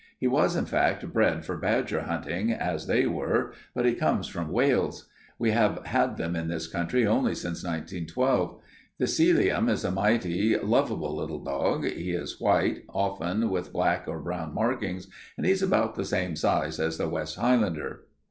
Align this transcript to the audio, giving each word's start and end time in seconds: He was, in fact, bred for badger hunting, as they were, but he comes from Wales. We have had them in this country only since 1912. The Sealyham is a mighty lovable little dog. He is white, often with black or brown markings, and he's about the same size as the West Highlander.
He 0.19 0.25
was, 0.25 0.55
in 0.55 0.65
fact, 0.65 1.13
bred 1.13 1.45
for 1.45 1.55
badger 1.57 2.01
hunting, 2.01 2.51
as 2.51 2.87
they 2.87 3.05
were, 3.05 3.53
but 3.75 3.85
he 3.85 3.93
comes 3.93 4.25
from 4.25 4.49
Wales. 4.51 5.07
We 5.37 5.51
have 5.51 5.85
had 5.85 6.17
them 6.17 6.35
in 6.35 6.47
this 6.47 6.65
country 6.65 7.05
only 7.05 7.35
since 7.35 7.63
1912. 7.63 8.59
The 8.97 9.05
Sealyham 9.05 9.69
is 9.69 9.83
a 9.83 9.91
mighty 9.91 10.57
lovable 10.57 11.15
little 11.15 11.43
dog. 11.43 11.85
He 11.85 12.13
is 12.13 12.41
white, 12.41 12.81
often 12.89 13.51
with 13.51 13.71
black 13.73 14.05
or 14.07 14.19
brown 14.19 14.55
markings, 14.55 15.07
and 15.37 15.45
he's 15.45 15.61
about 15.61 15.93
the 15.93 16.03
same 16.03 16.35
size 16.35 16.79
as 16.79 16.97
the 16.97 17.07
West 17.07 17.35
Highlander. 17.37 18.05